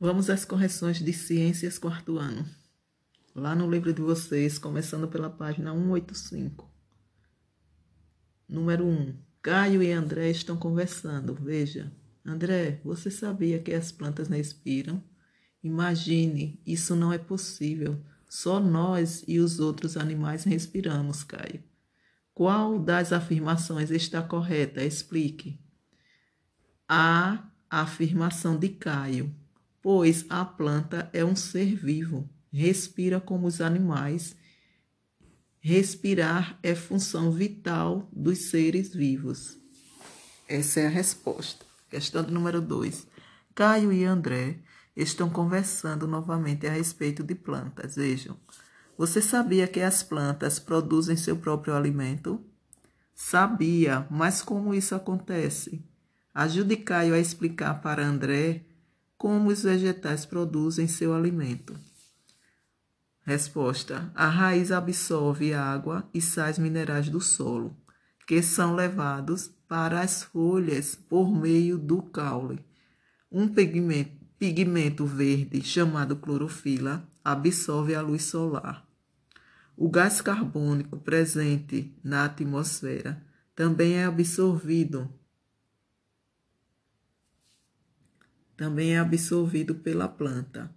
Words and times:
Vamos 0.00 0.30
às 0.30 0.44
correções 0.44 1.00
de 1.00 1.12
ciências 1.12 1.76
quarto 1.76 2.18
ano. 2.18 2.48
Lá 3.34 3.56
no 3.56 3.68
livro 3.68 3.92
de 3.92 4.00
vocês, 4.00 4.56
começando 4.56 5.08
pela 5.08 5.28
página 5.28 5.72
185. 5.72 6.70
Número 8.48 8.86
1. 8.86 9.16
Caio 9.42 9.82
e 9.82 9.90
André 9.90 10.30
estão 10.30 10.56
conversando. 10.56 11.34
Veja. 11.34 11.92
André, 12.24 12.80
você 12.84 13.10
sabia 13.10 13.58
que 13.58 13.74
as 13.74 13.90
plantas 13.90 14.28
respiram? 14.28 15.02
Imagine, 15.64 16.62
isso 16.64 16.94
não 16.94 17.12
é 17.12 17.18
possível. 17.18 18.00
Só 18.28 18.60
nós 18.60 19.24
e 19.26 19.40
os 19.40 19.58
outros 19.58 19.96
animais 19.96 20.44
respiramos, 20.44 21.24
Caio. 21.24 21.60
Qual 22.32 22.78
das 22.78 23.12
afirmações 23.12 23.90
está 23.90 24.22
correta? 24.22 24.80
Explique. 24.80 25.58
A 26.88 27.50
afirmação 27.68 28.56
de 28.56 28.68
Caio, 28.68 29.34
pois 29.90 30.26
a 30.28 30.44
planta 30.44 31.08
é 31.14 31.24
um 31.24 31.34
ser 31.34 31.74
vivo, 31.74 32.28
respira 32.52 33.18
como 33.18 33.46
os 33.46 33.58
animais. 33.58 34.36
Respirar 35.60 36.58
é 36.62 36.74
função 36.74 37.32
vital 37.32 38.06
dos 38.12 38.50
seres 38.50 38.94
vivos. 38.94 39.56
Essa 40.46 40.80
é 40.80 40.86
a 40.88 40.90
resposta. 40.90 41.64
Questão 41.88 42.22
número 42.24 42.60
2. 42.60 43.06
Caio 43.54 43.90
e 43.90 44.04
André 44.04 44.58
estão 44.94 45.30
conversando 45.30 46.06
novamente 46.06 46.66
a 46.66 46.70
respeito 46.70 47.22
de 47.22 47.34
plantas. 47.34 47.96
Vejam. 47.96 48.36
Você 48.98 49.22
sabia 49.22 49.66
que 49.66 49.80
as 49.80 50.02
plantas 50.02 50.58
produzem 50.58 51.16
seu 51.16 51.36
próprio 51.38 51.74
alimento? 51.74 52.44
Sabia, 53.14 54.06
mas 54.10 54.42
como 54.42 54.74
isso 54.74 54.94
acontece? 54.94 55.82
Ajude 56.34 56.76
Caio 56.76 57.14
a 57.14 57.18
explicar 57.18 57.80
para 57.80 58.04
André 58.04 58.67
como 59.18 59.50
os 59.50 59.64
vegetais 59.64 60.24
produzem 60.24 60.86
seu 60.86 61.12
alimento. 61.12 61.74
Resposta: 63.22 64.10
A 64.14 64.28
raiz 64.28 64.70
absorve 64.70 65.52
água 65.52 66.08
e 66.14 66.22
sais 66.22 66.58
minerais 66.58 67.10
do 67.10 67.20
solo, 67.20 67.76
que 68.26 68.40
são 68.40 68.74
levados 68.74 69.50
para 69.68 70.00
as 70.00 70.22
folhas 70.22 70.94
por 70.94 71.30
meio 71.30 71.76
do 71.76 72.00
caule. 72.00 72.64
Um 73.30 73.46
pigmento, 73.48 74.12
pigmento 74.38 75.04
verde 75.04 75.62
chamado 75.62 76.16
clorofila 76.16 77.06
absorve 77.22 77.94
a 77.94 78.00
luz 78.00 78.22
solar. 78.22 78.86
O 79.76 79.90
gás 79.90 80.20
carbônico 80.20 80.96
presente 80.96 81.94
na 82.02 82.24
atmosfera 82.24 83.22
também 83.54 83.94
é 83.94 84.04
absorvido 84.06 85.12
também 88.58 88.96
é 88.96 88.98
absorvido 88.98 89.76
pela 89.76 90.08
planta. 90.08 90.68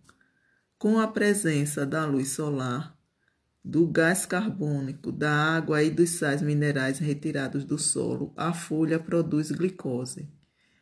Com 0.78 1.00
a 1.00 1.08
presença 1.08 1.84
da 1.84 2.06
luz 2.06 2.30
solar, 2.30 2.96
do 3.66 3.88
gás 3.88 4.24
carbônico, 4.24 5.12
da 5.12 5.32
água 5.32 5.82
e 5.82 5.90
dos 5.90 6.12
sais 6.12 6.44
minerais 6.44 7.00
retirados 7.00 7.66
do 7.66 7.80
solo, 7.80 8.34
a 8.38 8.54
folha 8.54 9.00
produz 9.00 9.50
glicose, 9.50 10.30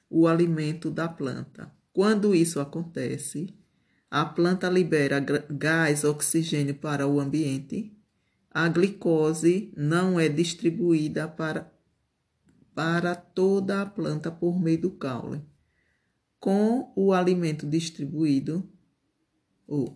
o 0.10 0.28
alimento 0.28 0.92
da 0.92 1.08
planta. 1.08 1.72
Quando 1.94 2.36
isso 2.36 2.60
acontece, 2.60 3.48
a 4.12 4.26
planta 4.26 4.70
libera 4.70 5.22
gás 5.50 6.04
oxigênio 6.04 6.76
para 6.76 7.08
o 7.08 7.18
ambiente. 7.18 7.98
A 8.52 8.68
glicose 8.68 9.74
não 9.78 10.20
é 10.20 10.28
distribuída 10.28 11.30
para, 11.30 11.72
para 12.76 13.16
toda 13.16 13.82
a 13.82 13.86
planta 13.86 14.30
por 14.30 14.60
meio 14.60 14.82
do 14.82 14.92
caule 14.92 15.42
com 16.40 16.92
o 16.96 17.12
alimento 17.12 17.68
distribuído, 17.68 18.68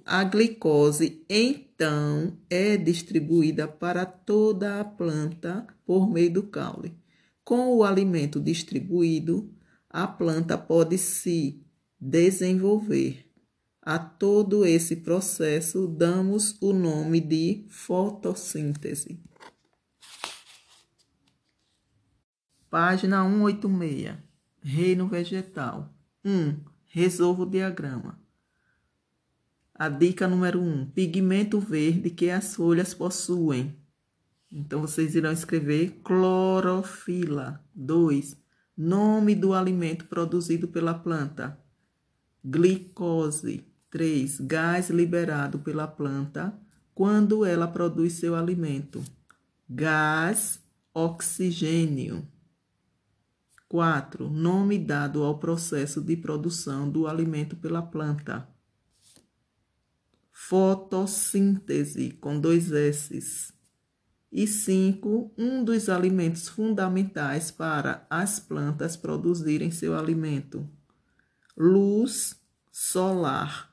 a 0.06 0.24
glicose 0.24 1.26
então 1.28 2.38
é 2.50 2.78
distribuída 2.78 3.68
para 3.68 4.06
toda 4.06 4.80
a 4.80 4.86
planta 4.86 5.66
por 5.86 6.08
meio 6.08 6.34
do 6.34 6.44
caule. 6.44 6.96
Com 7.44 7.76
o 7.76 7.84
alimento 7.84 8.40
distribuído, 8.40 9.52
a 9.90 10.08
planta 10.08 10.58
pode 10.58 10.98
se 10.98 11.66
desenvolver. 12.00 13.26
A 13.82 14.00
todo 14.00 14.66
esse 14.66 14.98
processo 14.98 15.88
damos 15.88 16.56
o 16.62 16.72
nome 16.72 17.20
de 17.20 17.66
fotossíntese. 17.68 19.20
Página 22.70 23.24
186. 23.24 24.18
Reino 24.62 25.08
vegetal. 25.08 25.94
1. 26.24 26.32
Um, 26.32 26.60
resolva 26.86 27.44
o 27.44 27.50
diagrama. 27.50 28.20
A 29.74 29.90
dica 29.90 30.28
número 30.28 30.62
1. 30.62 30.64
Um, 30.64 30.86
pigmento 30.86 31.60
verde 31.60 32.10
que 32.10 32.30
as 32.30 32.56
folhas 32.56 32.94
possuem. 32.94 33.76
Então, 34.52 34.82
vocês 34.82 35.16
irão 35.16 35.32
escrever 35.32 36.02
clorofila. 36.04 37.64
2. 37.74 38.38
Nome 38.78 39.36
do 39.36 39.54
alimento 39.54 40.06
produzido 40.06 40.68
pela 40.68 40.94
planta. 40.94 41.60
Glicose. 42.46 43.66
3. 43.90 44.40
Gás 44.42 44.90
liberado 44.90 45.60
pela 45.60 45.88
planta 45.88 46.54
quando 46.94 47.44
ela 47.46 47.68
produz 47.68 48.14
seu 48.14 48.36
alimento. 48.36 49.04
Gás 49.70 50.62
oxigênio. 50.94 52.28
4. 53.74 54.30
Nome 54.30 54.78
dado 54.78 55.24
ao 55.24 55.40
processo 55.40 56.00
de 56.00 56.16
produção 56.16 56.88
do 56.88 57.08
alimento 57.08 57.56
pela 57.56 57.82
planta. 57.82 58.48
Fotossíntese, 60.32 62.12
com 62.22 62.40
dois 62.40 62.72
S. 62.72 63.52
E 64.32 64.46
5. 64.46 65.34
Um 65.36 65.64
dos 65.64 65.90
alimentos 65.90 66.48
fundamentais 66.48 67.50
para 67.50 68.06
as 68.12 68.40
plantas 68.40 68.96
produzirem 68.96 69.72
seu 69.72 69.98
alimento. 69.98 70.70
Luz 71.58 72.40
solar. 72.72 73.73